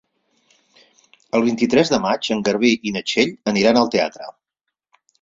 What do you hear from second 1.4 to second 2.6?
El vint-i-tres de maig en